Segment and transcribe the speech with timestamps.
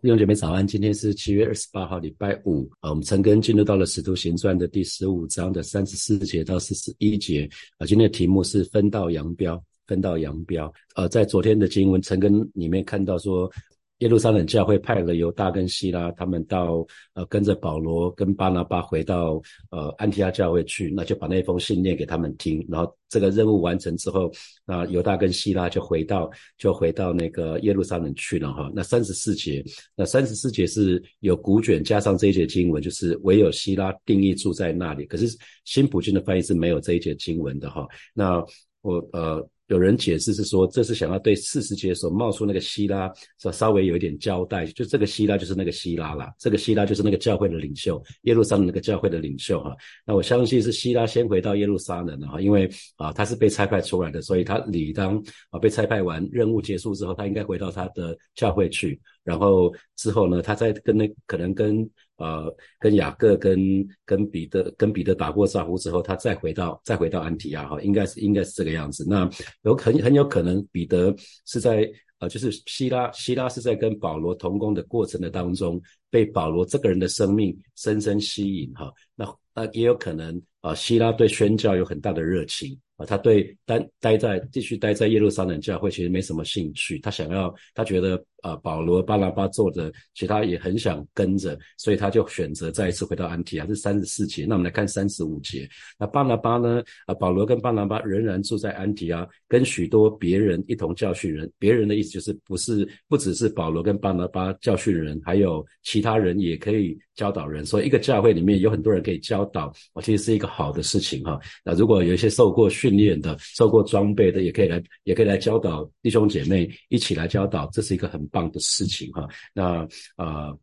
[0.00, 2.90] 弟兄姐妹早安，今天是七月二十八号，礼拜五啊。
[2.90, 7.84] 我们陈根进入到了《使徒行传》的第十五章的三十四节到四十一节啊。
[7.84, 10.72] 今天的题目是分道扬镳，分道扬镳。
[10.94, 13.50] 呃，在昨天的经文陈根里面看到说。
[13.98, 22.64] 耶路撒冷教会派了犹大跟希拉，他们到呃跟着保罗跟巴拿巴回到呃安提阿教会去，那就把那封信念给他们听。
[22.68, 24.30] 然后这个任务完成之后，
[24.64, 28.70] 那犹大跟希拉就回到就回到那个耶路撒冷去了哈。
[28.72, 29.64] 那三十四节，
[29.96, 35.06] 那三十四节是有古卷加上这一节经文，就是唯有希拉定义住在那里。
[35.06, 35.26] 可是
[35.64, 37.84] 新普京的翻译是没有这一节经文的哈。
[38.14, 38.44] 那
[38.82, 39.44] 我呃。
[39.68, 44.66] 有人解释是说，这是想要对四十节所冒出那个希拉，稍稍微有一点交代。
[44.66, 49.76] 就这个希拉就是那个希拉啦，这个希拉就是那个教会的领袖，耶路撒冷那个教会的领袖哈。
[50.06, 58.98] 那我相信是希拉先回到耶路撒冷的哈，因为啊他是被拆派出来的，所以他理当啊被拆派完任务结束之后，他应该回到他的教会去。
[59.28, 62.50] 然后之后呢，他在跟那可能跟呃
[62.80, 69.04] 跟雅各跟跟彼得跟彼得打过招呼之后，他再回到再回到安提亚哈，应该是应该是这个样子。
[69.06, 69.28] 那
[69.64, 71.86] 有很很有可能彼得是在
[72.20, 78.90] 呃就是希拉希拉是在跟保罗同工的过程的当中，被保罗这个人的生命深深吸引哈。
[79.14, 82.78] 那那也有可能啊，希拉对宣教有很大的热情。
[82.98, 94.44] 啊，他对待待在继续待在耶路撒冷教会其实没什么兴趣，他想要，他觉得啊，保罗、巴拿巴做的，其他也很想跟着，所以他就选择再一次回到安提亚，是三十四节。
[94.46, 96.82] 那我们来看三十五节，那巴拿巴呢？
[97.06, 101.48] 啊，保罗跟巴拿巴仍然住在安提亚，跟许多别人一同教训人。
[101.56, 107.64] 别人的意思就是不是不只是保罗跟巴拿巴教训人，还有其他人也可以教导人。
[107.64, 111.38] 所以一个教会里面有很多人可以教导，我其实是一个好的事情哈。
[111.64, 119.28] 那如果有一些受过训，训练的、受过装备的，也可以来，也可以来教导弟兄姐妹，一起来教导，这是一个很棒的事情哈。
[119.52, 119.86] 那
[120.16, 120.56] 啊，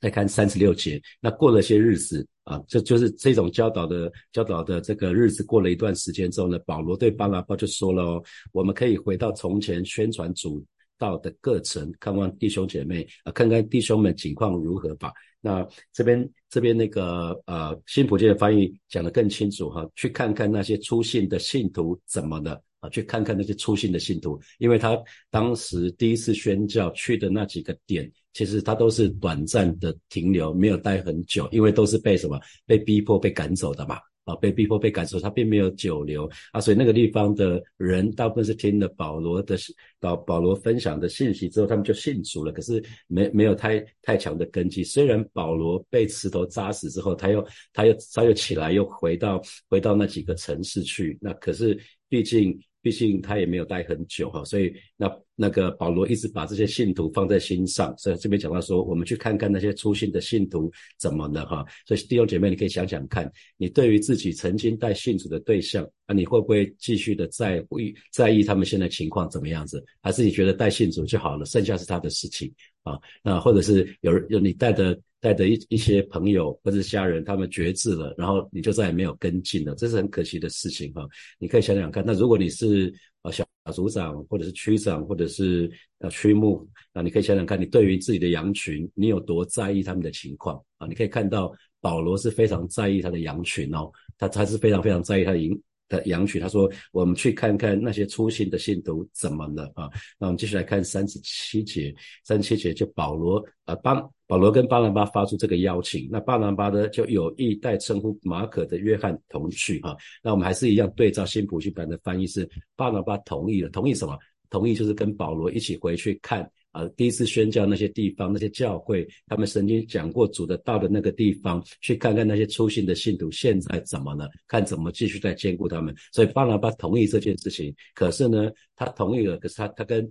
[0.00, 8.22] 再看三十六节，那过了些日子啊，这就是这种教导的教导的这个日子过了一段时间之后呢，保罗对巴拿巴就说了哦，
[8.52, 10.64] 我们可以回到从前宣传主
[10.98, 15.12] 道的各城，看望弟兄姐妹啊，看看弟兄们情况如何吧。
[15.40, 22.88] 那这边这边那个呃新普界的翻译讲得更清楚哈，去看看那些出信的信徒怎么了啊？
[22.90, 24.98] 去看看那些出信的信徒，因为他
[25.30, 33.96] 当时第一次宣教去的那几个点，其实他都是短暂的停留，没有待很久，因为都是被什么被逼迫被赶走的嘛。
[34.28, 39.56] 啊，被逼迫、被赶走，他并没有久留啊，所以那个地方的人大部分是听了保罗的
[39.98, 42.52] 保保罗分享的信息之后，他们就信主了。
[42.52, 44.84] 可是没没有太太强的根基。
[44.84, 51.16] 虽然保罗被石头扎死之后，他又他又他又起来，又回到回到那几个城市去。
[51.20, 51.78] 那可是
[52.08, 52.58] 毕竟。
[52.80, 60.68] 毕竟他也没有待很久哈，所以那那个保罗一直把这些信徒放在心上，所以这边讲到说，我们去看看那些出信的信徒
[60.98, 61.64] 怎么了哈。
[61.86, 69.84] 所以弟兄姐妹，你可以想想看，你对于自己曾经带信主的对象啊，你会不会继续的在意在意他们现在情况怎么样子？
[70.02, 72.98] 还是你觉得带信主就好了，剩下是他的事情啊？
[73.22, 75.00] 那或者是有人有你带的。
[75.20, 81.04] 带的一一些朋友或者家人，他们绝志了，然后你就再也没有跟进了，这是很可惜的事情哈。
[81.40, 90.86] 你可以想想看，那如果你是啊小组长或者是区长或者是啊区牧，那你可以想想看，你对于自己的羊群，你有多在意他们的情况啊？
[90.86, 96.40] 你可以看到保罗是非常在意他的羊群哦，他他是非常非常在意他的营的羊群。
[96.40, 99.88] 他说：“我们去看看那些粗心的信徒怎么了啊？”
[100.18, 101.94] 那我们继续来看三十七节，
[102.24, 104.02] 三十七节就保罗啊巴。
[104.26, 109.96] 保罗跟巴拿巴发出这个邀请，那巴拿巴呢就有意带称呼马可的约翰同去啊。
[110.22, 114.18] 那我们还是一样对照新普训版的翻译是巴拿巴同意了，同意什么？
[114.50, 116.46] 同意就是跟保罗一起回去看。
[116.70, 125.94] 啊，第一次宣教那些地方，那些教会，他们曾经讲过主的道的那个地方，去看看那些出信的信徒现在怎么了，看怎么继续再兼顾他们。
[126.12, 130.08] 所以巴拿巴同意这件事情，可是呢，他同意了，可是他他跟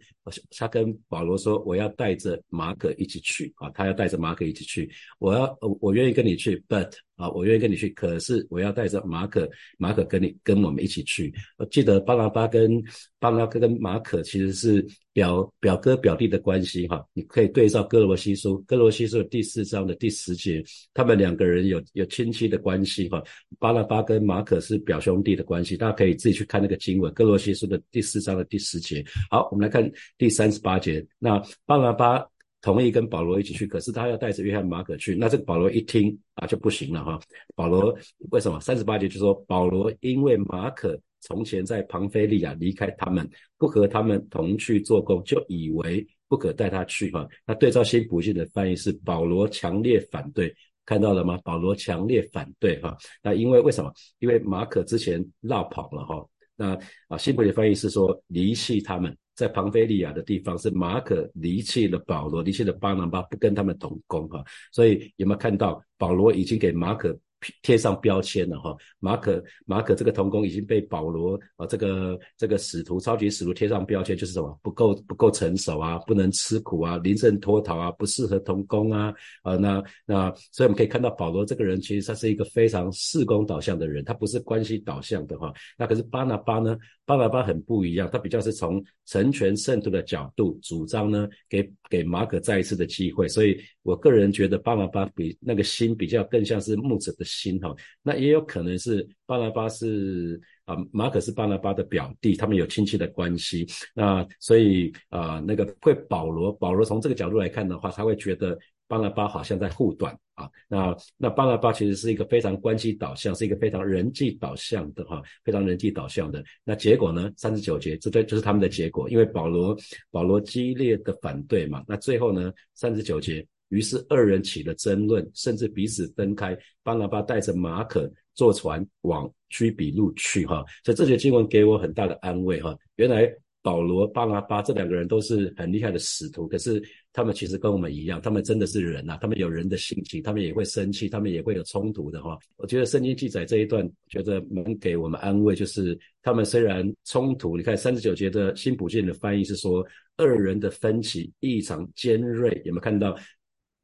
[0.58, 4.90] 他跟保罗说，我要带着马可一起去啊，他要带着马可一起去，
[5.20, 6.92] 我要我愿意跟你去，but。
[7.18, 11.34] 啊，我愿意跟你去，可是我要带着马可，马可跟你跟我们一起去。
[11.58, 12.82] 我记得巴拿巴跟
[13.20, 17.04] 巴拿巴跟马可其实是表表哥表弟的关系哈。
[17.14, 23.22] 你可以对照哥罗西书，哥罗西书第四章的第十节，他们两个人有有亲戚的关系哈。
[23.58, 29.04] 巴拿巴跟马可是表兄弟的关系，大家可以自己去看那个经文，哥罗西书的第四章的第十节。
[29.32, 32.24] 好，我们来看第三十八节，那巴拿巴。
[32.62, 37.20] 同意跟保罗一起去，可是他要带着约翰马可去，那这个保罗一听啊就不行了哈。
[37.56, 37.96] 保罗
[38.32, 38.60] 为什么？
[38.60, 47.28] 三十八节就说保罗因为马可从前在庞菲利亚离开他们，不和他们同去做工，就以为不可带他去哈。
[47.46, 50.54] 那对照新普信的翻译是保罗强烈反对，
[50.86, 51.40] 看到了吗？
[51.44, 52.98] 保罗强烈反对哈。
[53.22, 53.92] 那因为为什么？
[54.20, 56.26] 因为马可之前绕跑了哈。
[56.56, 56.78] 那
[57.08, 64.44] 啊，新普的翻译是说离弃他们，在庞菲利亚的地方是马可离弃了保罗，离弃了巴拿巴，不跟他们同工哈。
[64.74, 67.18] 所以有没有看到保罗已经给马可？
[67.62, 79.14] 贴上标签了哈，马可马可这个童工已经被保罗啊这个这个使徒超级使徒贴上标签，就是什么不够不够成熟啊，不能吃苦啊，临阵脱逃啊，不适合童工啊
[79.44, 85.54] 啊那那所以我们可以看到保罗这个人其实他是一个非常事工导向的人，他不是关系导向的哈。
[85.78, 86.76] 那可是巴拿巴呢？
[87.08, 93.26] 巴拿巴很不一样，他比较是从成全圣徒的角度主张呢，给给马可再一次的机会。
[93.28, 97.26] 所以我个人觉得巴拿巴比那个心比较更像是牧者的。
[97.38, 97.72] 心哈，
[98.02, 103.64] 那也有可能是巴拿巴是啊，马可是巴拿巴的表弟，他们有亲戚的关系。
[103.94, 108.58] 那所以啊，那个会保罗，保罗从这个角度来看的话，他会觉得
[108.88, 110.50] 巴拿巴好像在护短啊。
[110.68, 116.44] 那那巴拿巴其实是一个非常关系导向，是一个非常人际导向的哈，非常人际导向的。
[116.64, 117.32] 那结果呢？
[117.36, 119.78] 三十九节，这对就是他们的结果，因为保罗
[120.12, 121.84] 保罗激烈的反对嘛。
[121.88, 122.54] 那最后呢？
[122.74, 123.46] 三十九节。
[123.70, 126.58] 于是二人起了争论，甚至彼此分开。
[126.84, 130.64] 巴拿巴带着马可坐船往居比路去，哈。
[130.86, 132.74] 所以这些经文给我很大的安慰，哈。
[132.96, 133.30] 原来
[133.68, 136.82] 保罗、巴拿巴这两个人都是很厉害的使徒，可是
[137.12, 142.40] 他们其实跟我们一样，他们真的是人呐，他们有人的性情，他们也会生气，他们也会有冲突的，哈。
[142.56, 149.86] 我觉得圣经记载这一段，觉得能给我们安慰，就是他们虽然冲突，你看三十九节的新普健的翻译是说，
[150.16, 153.18] 二人的分歧异常尖锐，有没有看到？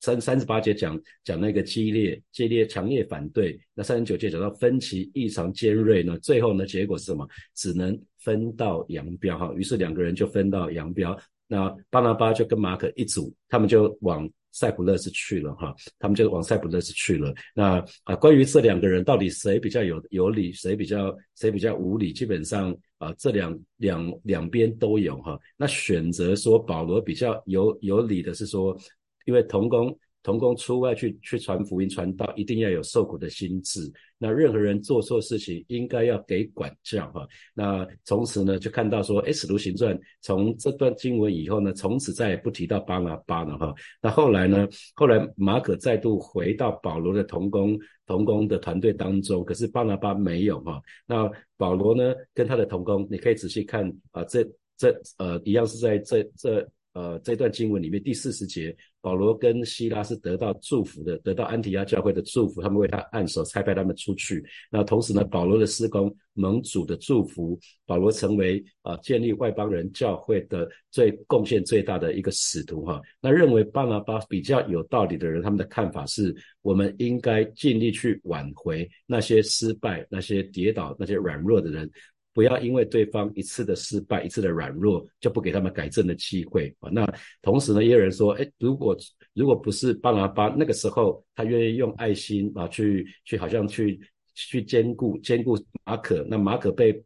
[0.03, 7.25] 三三十八节讲讲那个激烈、激烈、强烈反对，那三十九节讲到分歧异常尖锐呢，最后呢结果是什么？
[7.55, 9.53] 只能分道扬镳哈。
[9.55, 11.17] 于是两个人就分道扬镳。
[11.47, 15.73] 那巴拿巴就跟马可一组，他们就往塞浦勒斯去了哈。
[15.97, 17.33] 他们就往塞浦勒斯去了。
[17.55, 25.39] 那啊，关于这两个人到底谁比较有有理，谁比较谁比较无理，基本上啊，这两两两边都有哈。
[25.55, 28.77] 那选择说保罗比较有有理的是说。
[29.25, 33.91] 因为童工童工出外去去传福音传道，一定要有受苦的心智。
[34.17, 37.27] 那任何人做错事情，应该要给管教哈。
[37.53, 43.75] 那从此呢，就看到说，《使徒行传》从这段经文以后呢，从此再也不提到巴拿巴了哈。
[44.01, 44.65] 那后来呢，
[44.95, 50.81] 后来马可再度回到保罗的童工童工的团队当中，可是巴拿巴没有哈。
[51.05, 54.41] 那保罗呢，跟他的童工，你可以仔细看啊，这
[54.77, 56.65] 这呃，一样是在这这。
[56.93, 58.69] 呃，这段经文里面第四十节，
[59.03, 64.41] 保罗跟希拉是得到祝福的，得到安提亚教会的祝福，他们为他按手差派他们出去。
[64.71, 73.01] 那同时呢，保罗的施工盟主的祝福，保罗成为啊建立外邦人教会的最贡献最大的一个使徒哈。
[73.19, 81.91] 那认为巴拿巴比较有道理的人，他们的看法是，我们应该尽力去挽回那些失败、那些跌倒、那些软弱的人。
[82.33, 86.89] 不要因为对方一次的失败、一次的软弱，就不给他们改正的机会啊！
[86.91, 87.05] 那
[87.41, 88.97] 同时呢，也有人说，哎，如果
[89.33, 93.99] 如果不是巴拿巴那个时候，他愿意用爱心啊，去去好像去
[94.33, 97.03] 去兼顾兼顾马可，那马可被。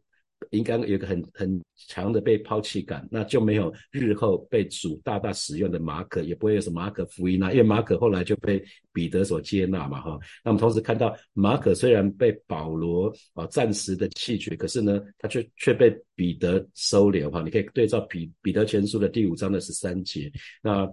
[0.50, 10.18] 应该有个很很强的被抛弃感，那就没有日后被主大大使用的马可，也不会有什么马可福音啊，因为马可后来就被彼得所接纳嘛，哈。
[10.44, 17.42] 那我们同时看到马可虽然被保罗啊暂时的弃绝，可是呢，他却却被彼得收留哈。
[17.42, 20.30] 你可以对照彼彼得前书的第五章的十三节，
[20.62, 20.88] 那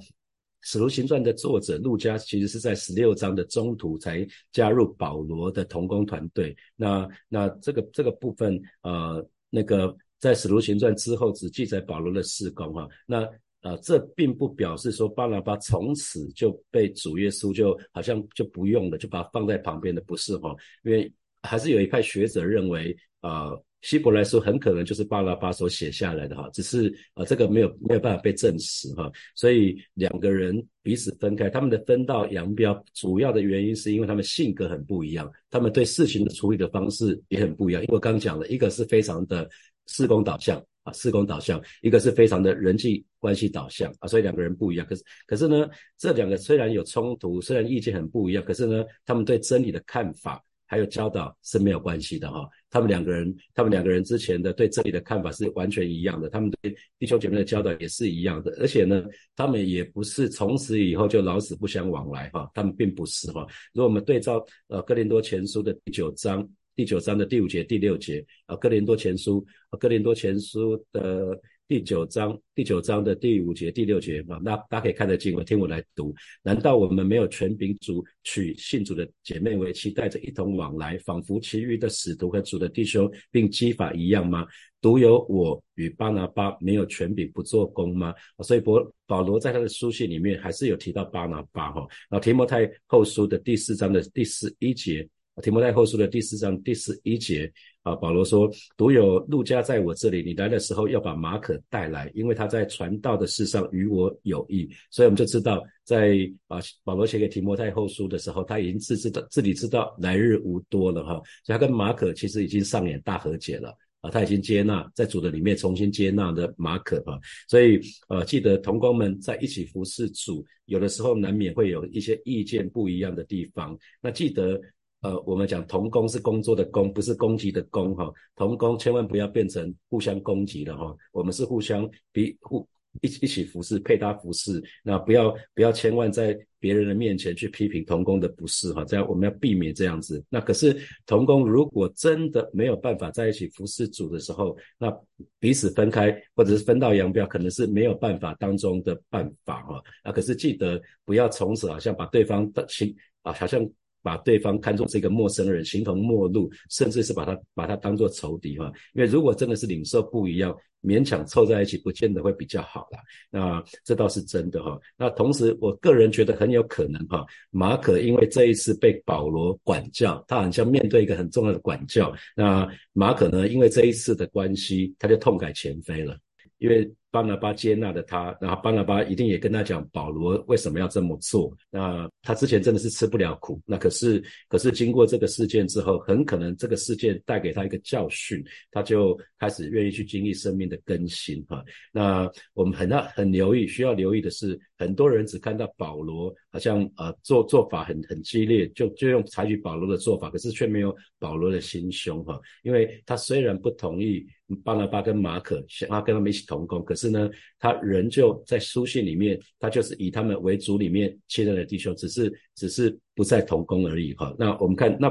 [0.62, 9.26] 使徒行传的作者路家其实是在十六章的中途才加入保罗的同工团队，那那这个这个部分呃。
[9.56, 13.26] 那个在使徒行传之后只记载保罗的事工哈，那
[13.62, 21.12] 呃这并不表示说巴拿巴从此就被主耶稣就好像就不用了，就把它放在旁边的不是哈，因为
[21.46, 23.52] 还是有一派学者认为啊。
[23.82, 37.82] 希伯来书很可能就是巴拉巴所写下来的哈，只是呃这个没有没有办法被证实哈，所以两个人彼此分开，他们的分道扬镳，主要的原因是因为他们性格很不一样，他们对事情的处理的方式也很不一样。
[37.84, 39.48] 因为我刚讲了一个是非常的
[39.86, 44.88] 事工导向啊，事工导向，一个是非常的人际关系导向啊，所以两个人不一样。
[44.88, 50.44] 可是可是呢，这两个虽然有冲突，虽然意见很不一样，可是呢，他们对真理的看法。
[50.66, 59.04] 还有教导是没有关系的哈，他们两个人，他们两个人之前的对这里的看法是完全一样的，他们对弟兄姐妹的教导也是一样的，而且呢，
[59.36, 63.46] 他们也不是从此以后就老死不相往来哈，他们并不是哈。
[63.74, 66.48] 如果我们对照呃哥林多前书的第九章。
[66.78, 69.42] 第九章的第五节、第六节啊，《哥林多前书》
[69.78, 76.14] 《哥林多前书》的第九章第九章的第五节、第六节啊，那大家可以看得经文，听我来读。
[76.44, 84.46] 难道我们没有权柄主娶信主的姐妹为妻，带着一同往来，仿佛其余的使徒和主的弟兄并基法一样吗？
[84.80, 88.14] 独有我与巴拿巴没有权柄不做工吗？
[88.44, 88.74] 所以保
[89.08, 91.80] 保罗在他的书信里面还是有提到巴拿巴哈。
[92.10, 95.08] 然后提摩太后书的第四章的第十一节。
[95.42, 97.52] 提摩太后书的第四章第十一节
[97.86, 111.14] 啊，保罗说：“独有路加在我这里，你来的时候要把马可带来，因为他在传道的事上与我有益。”所以我们就知道，在啊保罗写给提摩太后书的时候，他已经自知道自己知道来日无多了哈，
[111.44, 124.60] 所以他跟马可其实已经上演大和解了啊，他已经接纳在主的里面重新接纳的马可哈，所以呃记得同工们在一起服侍主，有的时候难免会有一些意见不一样的地方，那记得。
[125.06, 128.12] 呃，我们讲同工是工作的工，不是攻击的攻哈。
[128.36, 130.96] 同工千万不要变成互相攻击的哈。
[131.12, 132.68] 我们是互相比互
[133.02, 134.60] 一一起服侍，配搭服侍。
[134.84, 138.84] 那不要不要千万在别人的面前去批评同工的不是哈。
[138.84, 140.24] 这样我们要避免这样子。
[140.28, 144.92] 那可是同工如果真的没有办法在一起服侍主的时候，那
[145.40, 149.80] 彼此分开或者是分道扬镳，可能是没有办法当中的办法哈。
[150.02, 153.64] 啊，可是记得不要从此好像把对方的心啊，好像。
[154.06, 158.72] 把对方看作是一个陌生人，形同陌路，甚至是把他把他当做仇敌哈。
[158.94, 163.00] 因为如果真的是领受不一样，勉强凑在一起，不见得会比较好啦。
[163.32, 164.80] 那这倒是真的哈。
[164.96, 172.14] 那同时，我个人觉得很有可能哈，马可因为这一次被保罗管教，他好像面对一个很重要的管教。
[172.36, 176.16] 那马可呢，因为这一次的关系，他就痛改前非了，
[176.60, 176.88] 因为。
[177.16, 181.56] 巴拿巴接纳了他，然后巴拿巴一定也跟他讲保罗为什么要这么做。
[181.70, 191.64] 那他之前真的是吃不了苦，那可是可是经过这个事件之后，很可能这个事件带给他一个教训，他就开始愿意去经历生命的更新哈。
[191.94, 202.38] 那我们很要很留意，需要留意的是，很多人只看到保罗好像呃做做法很很激烈，就就用采取保罗的做法，可是却没有保罗的心胸哈。
[202.64, 204.28] 因为他虽然不同意
[204.66, 207.05] 巴拿巴跟马可想要跟他们一起同工，可是。
[207.06, 214.34] 是呢，他仍旧在书信里面，他就是以他们为主里面亲任的弟兄，只是只是不再同工而已哈。
[214.40, 215.10] 那我们看，那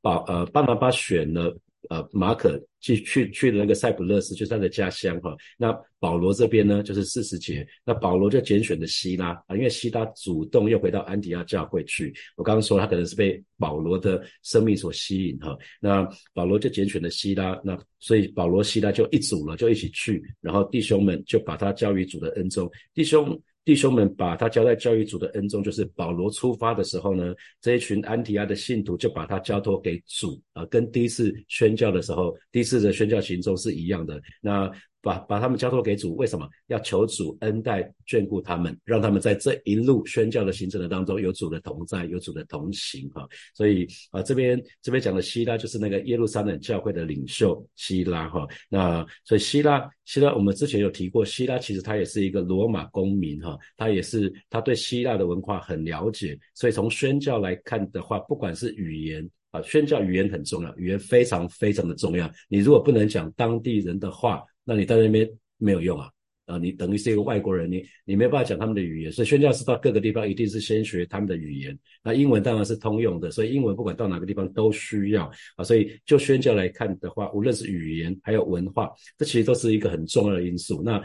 [0.00, 1.56] 把呃巴拿巴选了。
[1.90, 5.36] 呃，马可去去去了那个塞浦勒斯，就是他的家乡哈。
[5.58, 7.66] 那保罗这边呢，就是四十节。
[7.84, 12.14] 那保罗就拣选了希拉啊，因为希拉主动又回到安提亚教会去。
[12.36, 15.56] 我刚刚说他可能是被保罗的生命所吸引哈。
[15.80, 20.22] 那保罗就拣选了希拉，那所以保罗希拉就一组了，就一起去。
[20.40, 23.40] 然后弟兄们就把他交于主的恩中，弟兄。
[23.64, 34.20] 弟兄们把他交在教育组的恩中，就是保罗出发的时候呢，这一群安提亚的信徒就把他交托给主啊，跟第一次宣教的时候，第一次的宣教行踪是一样的。
[34.40, 34.70] 那。
[35.04, 43.28] 把把他们交托给主，为什么要求主恩待眷顾他们，让他们在这一路宣教的行程的当中有主的同在，有主的同行哈。
[43.54, 48.46] 所以啊，这边这边讲的希拉就是那个耶路撒冷教会的领袖希拉哈。
[48.70, 56.38] 那所以希拉希拉，我们之前有提过，希拉其实他也是一个罗马公民哈，他也是他对希腊的文化很了解。
[56.54, 62.30] 所以从宣教来看的话，不管是语言啊，宣教语言很重要，语言非常非常的重要。
[62.48, 65.28] 你如果不能讲当地人的话，那你在那边
[65.58, 66.10] 没有用啊，
[66.46, 71.78] 啊，你等于是一个外国人，你你没办法讲他们的语言，所以宣教士到各个地方一定是先学他们的语言。
[72.02, 75.64] 那英文当然是通用的，所以英文不管到哪个地方都需要啊。
[75.64, 80.82] 所以就宣教来看的话，无论是语言还有文化，这其实都是一个很重要的因素。
[80.84, 81.02] 那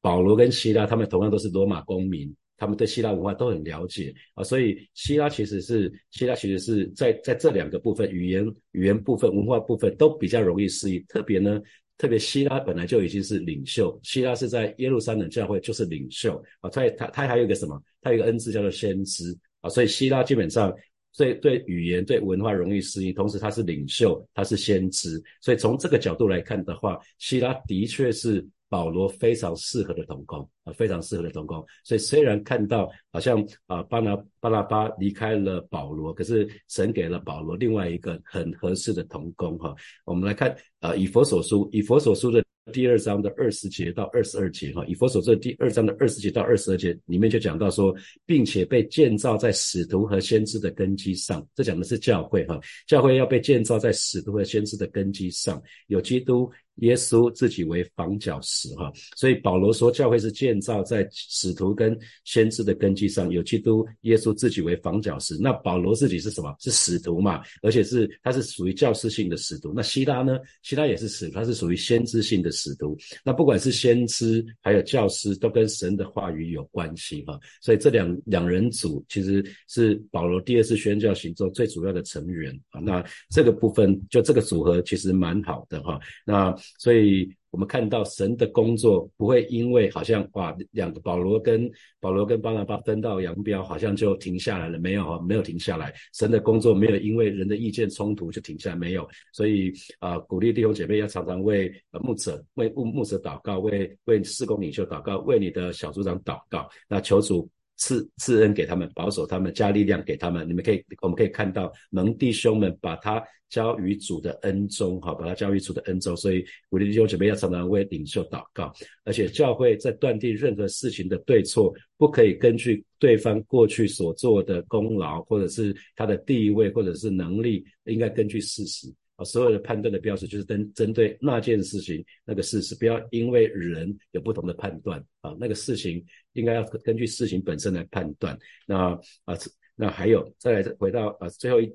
[0.00, 4.44] 保罗跟希腊他们同样都是罗马公民，他们对希腊文化都很了解啊。
[4.44, 11.60] 所以希腊其实是希腊其实是在在这两个部分，语言语言部分、文化部分都比较容易适应，特别呢。
[11.96, 17.80] 特别希拉本来就已经是领袖，希拉是在耶路撒冷教会就是领袖啊，他也他他还有一个什么？
[18.00, 20.74] 他有一个恩赐叫做先知啊，所以希拉基本上
[21.16, 28.46] 对对语言对文化容易适应，同时他是领袖，他是先知，所以从这个角度来看的话，希拉的确是。
[28.66, 31.64] 保罗非常适合的同工啊，非常适合的同工。
[31.84, 39.74] 所以虽然看到好像啊巴拿巴拉巴离开了保罗，可是神给了保罗另外一个很合适的同工哈。
[40.04, 42.42] 我们来看啊以佛所书以佛所书的
[42.72, 47.94] 第二章的二十节到二十二节哈，以佛所书的第二章的二十节到二十二节里面就讲到说，
[48.24, 51.46] 并且被建造在使徒和先知的根基上。
[51.54, 56.50] 这讲的是教会哈，教会要被建造在使徒和先知的根基上，有基督。
[56.78, 65.36] 耶稣自己为房角石哈，所以保罗说教会是建建造在使徒跟先知的根基上，有基督耶稣自己为房角石。
[65.40, 66.54] 那保罗自己是什么？
[66.60, 67.42] 是使徒嘛？
[67.60, 69.72] 而且是他是属于教师性的使徒。
[69.74, 70.38] 那希拉呢？
[70.62, 72.96] 希拉也是使，他是属于先知性的使徒。
[73.24, 77.36] 那不管是先知还有教师，都跟神的话语有关系哈。
[77.60, 82.80] 所以这两两人组其实是保罗第二次宣教行中最主要的成员啊。
[82.80, 85.98] 那这个部分就这个组合其实蛮好的哈。
[86.24, 91.70] 那所以，我们看到神的工作不会因为好像哇，两个保罗跟
[92.00, 94.76] 保罗跟巴拿巴分道扬镳，好像就停下来了。
[94.76, 95.94] 没有，没有停下来。
[96.12, 99.08] 神的工作没有因为人的意见冲突就停下来，没有。
[99.32, 106.68] 所以啊，鼓励弟兄姐妹要常常为牧者、为牧牧者祷告，为为施工领袖祷告，为你的小组长祷告。
[106.88, 107.48] 那求主。
[107.76, 110.48] 赐赐恩给他们，保守他们，加力量给他们。
[110.48, 116.16] 你们可以，我们可以看到蒙弟兄们把他交于主的恩中，哈，把他交于主的恩中。
[116.16, 118.72] 所以，鼓励弟兄准备要常常为领袖祷告。
[119.04, 128.92] 而且，教会在断定任何事情的对错，不可以根据对方过去所做的功劳，或者是他的地位，或者是能力，应该根据事实。
[129.16, 136.04] 啊，所有的判断的标准就是针针对那件事情那个事实，不要因为人有不同的判断啊，那个事情
[136.34, 138.38] 应该要根据事情本身来判断。
[138.66, 138.90] 那
[139.24, 139.34] 啊，
[139.74, 141.74] 那还有再来回到啊最后一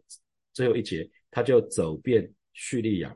[0.54, 3.14] 最后一节，他就走遍叙利亚、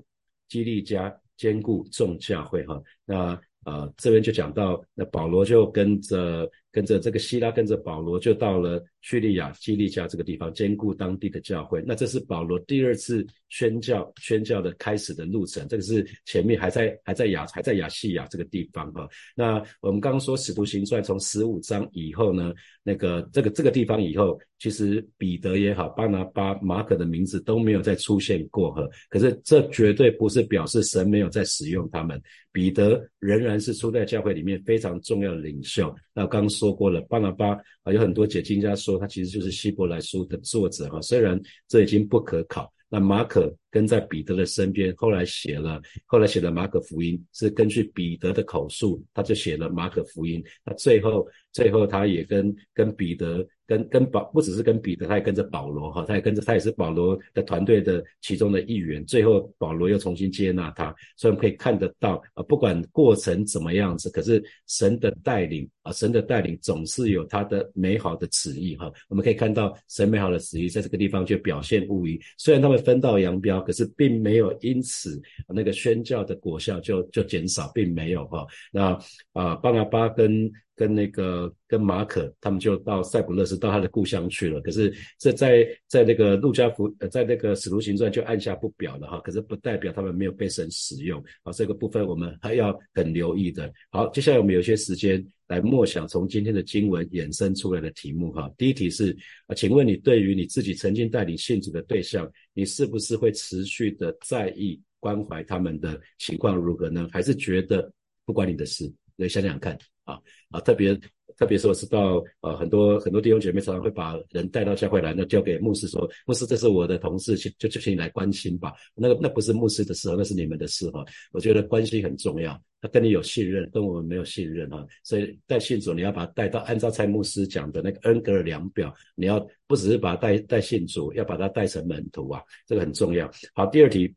[0.50, 2.82] 基利加，兼顾众教会哈。
[3.06, 8.84] 那啊这边就讲到，那保罗就跟着跟着这个希拉，跟着保罗就到了。
[9.04, 15.68] 叙利亚基利加这个地方兼顾当地的教会，那这是保罗第二次宣教宣教的开始的路程。
[15.68, 19.06] 这个是前面还在还在亚还在亚细亚这个地方哈。
[19.36, 28.88] 那我们刚刚说使徒行传从十五章以后呢，那个这个这个地方以后，其实彼得也好，巴拿巴、马可的名字都没有再出现过哈。
[29.10, 32.22] 可是这绝对不是表示神没有在使用他们，
[32.54, 35.94] 彼得仍然是初代教会里面非常重要的领袖。
[36.14, 37.50] 那刚说过了，巴拿巴
[37.84, 38.93] 啊，有很多解经家说。
[38.98, 42.72] 他其实就是希伯来书的作者哈，虽然这已经不可考。
[42.90, 50.44] 那马可跟在彼得的身边，后来写了，后来写了马可福音，是根据彼得的口述，他就写了马可福音。
[50.64, 53.44] 那最后，最后他也跟跟彼得。
[53.66, 59.04] 跟跟保不只是跟彼得，他也跟着保罗哈，他也跟着他也是保罗的团队的其中的一员。
[59.06, 68.92] 最后保罗又重新接纳他，所以我们可以看得到啊，不管过程怎么样子，可是神的带领啊，神的带领总是有他的美好的旨意哈。
[69.08, 72.20] 我们可以看到神美好的旨意在这个地方就表现无疑。
[72.38, 78.46] 虽然他们分道扬镳，可是并没有因此那个宣教的果效就就减少，并没有哈。
[78.72, 78.98] 那
[79.32, 84.60] 啊，巴拿巴跟跟那个跟马可他们就到塞浦路斯，到他的故乡去了。
[84.62, 89.20] 可是这在在那个路加福呃，在那个使徒行传就按下不表了哈。
[89.20, 91.52] 可是不代表他们没有被神使用啊。
[91.52, 93.72] 这个部分我们还要很留意的。
[93.92, 98.52] 好，接下来我们有些时间来默想从今天的经文衍生出来的题目哈。
[98.58, 99.16] 第一题是
[99.48, 107.08] 啊，请问你对于你自己曾经带领信主的对象，你是不是会持续的在意关怀他们的情况如何呢？
[107.12, 107.92] 还是觉得
[108.26, 108.92] 不关你的事？
[109.18, 109.78] 来想想看。
[110.04, 110.98] 啊啊，特别
[111.38, 118.74] 特别是我知道呃很多很多弟兄姐妹常常会把人带到教会来，那交给牧师说，牧师这是我的同事，请就就请你来关心吧。
[118.94, 121.04] 那个那不是牧师的事，那是你们的事哈。
[121.32, 124.86] 我觉得关系很重要，他跟你有信任，跟我们没有信任哈。
[125.04, 133.32] 所以带信主，你要把他带到按照蔡牧师讲的那个恩格尔量表，你要不只是把他带带信主，要把他带成门徒啊，这个很重要。
[133.54, 134.14] 好，第二题，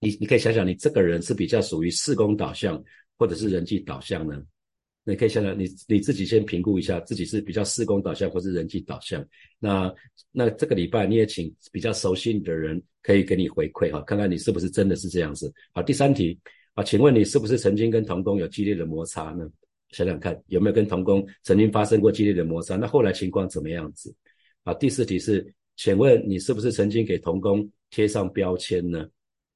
[0.00, 2.82] 你你可以想想，你这个人是比较属于事工导向，
[3.18, 4.42] 或者是人际导向呢？
[5.04, 9.24] 你可以想想，你你自己先评估一下，自己是比较事工导向或是人际导向。
[9.58, 9.92] 那
[10.30, 15.52] 那这个礼拜你也请比较熟悉你的人，可以给你回馈哈，看看你是不是真的是这样子。
[15.72, 16.38] 好，第三题
[16.74, 19.50] 啊，请问你是不是曾经跟童工有激烈的摩擦呢？
[19.90, 22.76] 想想看有没有跟童工曾经发生过激烈的摩擦？
[22.76, 24.14] 那后来情况怎么样子？
[24.64, 29.08] 好，第四题是，请问你是不是曾经给童工贴上标签呢？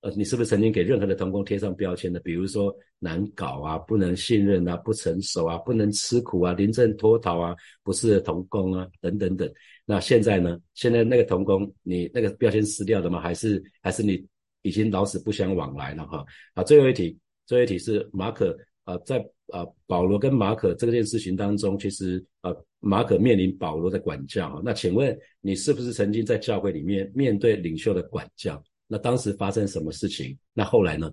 [0.04, 2.20] 呃，你是不是曾经给任何的童工贴上标签的？
[2.20, 9.50] 比如说难搞啊，不能信任啊，不成熟啊，不能吃苦啊，临阵脱逃啊，不是童工啊，等等等。
[9.86, 10.60] 那现在呢？
[10.74, 13.18] 现在那个童工，你那个标签撕掉了吗？
[13.18, 14.22] 还是还是你
[14.60, 16.22] 已经老死不相往来了哈？
[16.52, 19.18] 啊，最后一题，最后一题是马可啊，在
[19.54, 24.60] 啊保罗跟马可这件事情当中，其实呃马可面临保罗的管教。
[24.62, 28.62] 那请问你是不是曾经在教会里面面对领袖的管教？
[28.94, 30.38] 那当时发生什么事情？
[30.52, 31.12] 那后来呢？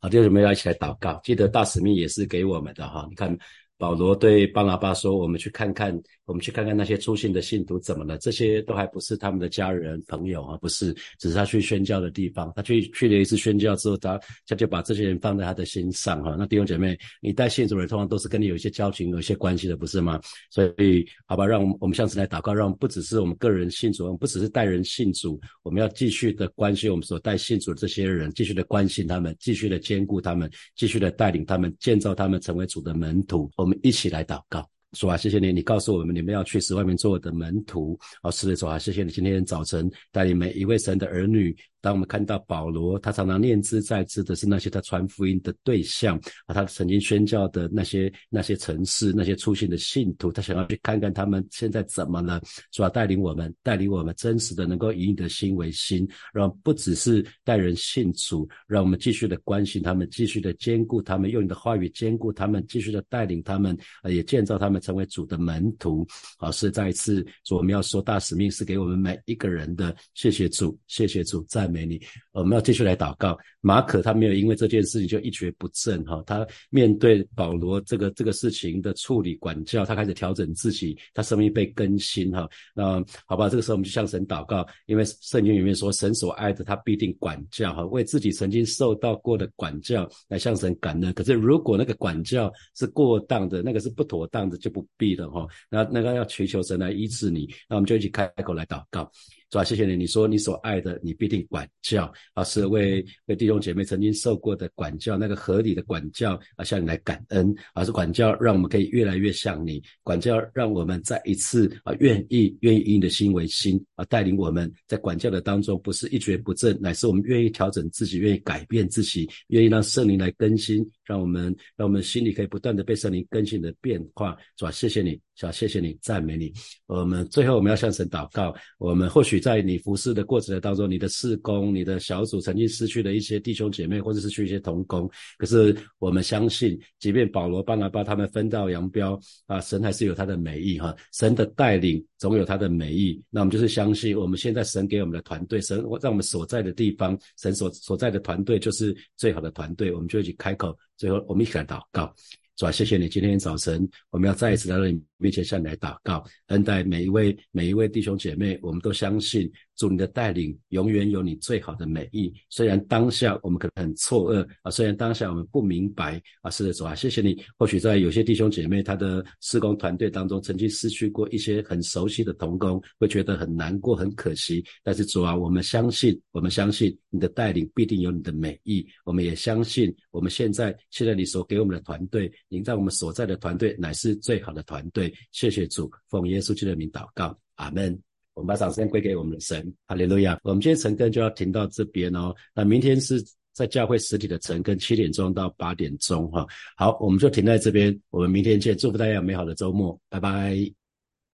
[0.00, 1.18] 好，弟兄们要一起来祷告。
[1.24, 3.06] 记得大使命也是给我们的哈。
[3.08, 3.34] 你看，
[3.80, 5.90] 保罗对巴拿巴说：“我们去看看，
[6.26, 8.18] 我们去看看那些出信的信徒怎么了？
[8.18, 12.52] 这些都还不是他们的家人朋友啊，不是，只是他去宣教的地方。
[12.54, 16.36] 他去去了一次宣教之后，他他就把这些人放在他的心上哈。
[16.38, 20.20] 那弟兄姐妹，你带信主的人通常都是跟你有一些交情、有一些关系的，不是吗？
[20.50, 33.50] 所以，好吧，让我们向神来祷告，让不只是我们个人信主，不只是带人信主，我们要继续的关心我们所带信主的这些人，继续的关心他们，继续的兼顾他们，继续的带领他们，建造他们成为主的门徒。
[33.56, 34.68] 我们们一起来祷告。
[34.94, 37.96] 说啊，谢谢你，你告诉我们你们要去十外面做我的门徒。
[38.24, 41.56] 哦，是的，主啊，谢谢你今天早晨带领每一位神的儿女。
[41.80, 52.38] 当我们看到保罗，他常常念之在之的是那些他传福音的对象啊，他曾经宣教的那些那些城市，那些出现的信徒，他想要去看看他们现在怎么了，
[52.70, 66.06] 主要带领我们，带领我们真实的能够以你的心为心，让不只是带人信主，让我们继续的关心他们，继续的兼顾他们，用你的话语兼顾他们，继续的带领他们，啊，也建造他们成为主的门徒。
[66.38, 71.69] 好，是再一次，主我们要说大使命是给我们每一个人的，谢谢主，谢谢主，在。
[71.70, 72.00] 美你，
[72.32, 73.38] 我们要继续来祷告。
[73.60, 82.48] 马可他没有因为这件事情就一蹶不振哈，他面对保罗这个这个事情的处理管教，他开始调整自己，他生命被更新哈。
[82.74, 91.12] 那好吧，这个时候我们就向神祷告，因为圣经里面说，神所爱的他必定管教哈，为自己曾经受到过的管教来向神感恩。
[91.12, 95.46] 可是如果那个管教是过当的，那个是不妥当的，就不必了哈。
[95.68, 99.10] 那那个要祈求神来医治你，那我们就一起开口来祷告。
[99.50, 99.64] 是吧？
[99.64, 99.96] 谢谢你。
[99.96, 124.70] 你说你所爱的，你必定管教啊，是为为弟兄姐妹曾经受过的管教，那个合理的管教啊，向你来感恩，而是管教让我们可以越来越像你，管教让我们再一次啊，愿意愿意以你的心为心啊，带领我们在管教的当中，不是一蹶不振，乃是我们愿意调整自己，愿意改变自己，愿意让圣灵来更新，让我们让我们心里可以不断的被圣灵更新的变化，是吧？
[124.70, 125.52] 谢谢你，想？
[125.52, 126.52] 谢谢你，赞美你。
[126.86, 129.40] 我们最后我们要向神祷告，我们或许。
[129.40, 135.10] 在你服侍的过程当中，你的事工、你的小组曾经失去了一些弟兄姐妹，或者失去一些同工。
[135.38, 140.94] 可是我们相信，即便保罗、巴拿巴他们分道扬镳啊，神还是有他的美意哈。
[141.14, 143.18] 神的带领总有他的美意。
[143.30, 149.90] 那我们就是相信，我们现在神给我们的团队，神让我们所在的地方，神所所在的团队就是最好的团队。
[149.90, 152.14] 我们就一起开口，最后我们一起来祷告。
[152.56, 153.08] 主啊，谢谢你！
[153.08, 158.58] 今天早晨，我们要再一次来到你面前向你来祷告，恩待每一位每一位弟兄姐妹。
[158.62, 162.32] 我们都相信，主你的带领永远有你最好的美意。
[162.48, 167.40] 虽然当下我们可能很错愕啊，虽然当下我们不明白啊，是的，主啊，谢谢你。
[167.58, 174.64] 或许在有些弟兄姐妹他的施工团队当中，曾经失去过一些很熟悉的同工，会觉得很难过、很可惜。
[174.82, 178.86] 但是主啊，我们相信，我们相信你的带领必定有你的美意。
[179.04, 182.30] 我们也相信，我们现在现在你所给我们的团队。
[182.48, 187.98] 您在我们所在的团队乃是最好的团队，谢谢主，奉耶稣基督的名祷告，阿门。
[188.34, 190.38] 我们把掌声归给我们的神，哈利路亚。
[190.44, 196.46] 我们今天晨更就要停到这边哦，那明天是在教会实体的晨更，七点钟到八点钟哈。
[196.76, 200.79] 好，我们就停在这边，我们明天见，祝福大家有美好的周末，拜拜。